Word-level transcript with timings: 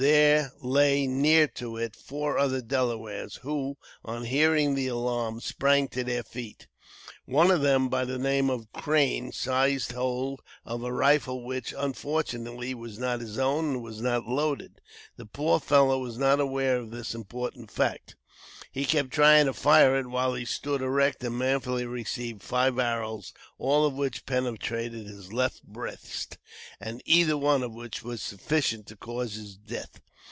There 0.01 0.51
lay 0.61 1.05
near 1.05 1.47
to 1.49 1.77
it 1.77 1.95
four 1.95 2.39
other 2.39 2.59
Delawares, 2.59 3.35
who, 3.43 3.77
on 4.03 4.23
hearing 4.25 4.73
the 4.73 4.87
alarm, 4.87 5.41
sprang 5.41 5.89
to 5.89 6.03
their 6.03 6.23
feet. 6.23 6.65
One 7.25 7.51
of 7.51 7.61
them 7.61 7.87
by 7.87 8.05
the 8.05 8.17
name 8.17 8.49
of 8.49 8.71
Crane, 8.73 9.31
seized 9.31 9.91
hold 9.91 10.41
of 10.65 10.83
a 10.83 10.91
rifle 10.91 11.43
which, 11.43 11.71
unfortunately, 11.77 12.73
was 12.73 12.97
not 12.97 13.21
his 13.21 13.37
own, 13.37 13.65
and 13.75 13.83
was 13.83 14.01
not 14.01 14.27
loaded. 14.27 14.81
The 15.17 15.27
poor 15.27 15.59
fellow 15.59 15.99
was 15.99 16.17
not 16.17 16.39
aware 16.39 16.77
of 16.77 16.89
this 16.89 17.13
important 17.13 17.69
fact. 17.69 18.15
He 18.73 18.85
kept 18.85 19.11
trying 19.11 19.47
to 19.47 19.53
fire 19.53 19.97
it 19.99 20.07
while 20.07 20.33
he 20.33 20.45
stood 20.45 20.81
erect, 20.81 21.21
and 21.25 21.37
manfully 21.37 21.85
received 21.85 22.41
five 22.41 22.79
arrows, 22.79 23.33
all 23.57 23.85
of 23.85 23.95
which 23.95 24.25
penetrated 24.25 25.07
his 25.07 25.33
left 25.33 25.61
breast, 25.63 26.37
and 26.79 27.01
either 27.03 27.35
one 27.35 27.63
of 27.63 27.73
which 27.73 28.01
was 28.01 28.21
sufficient 28.21 28.87
to 28.87 28.95
cause 28.95 29.33
his 29.33 29.55
death. 29.57 29.99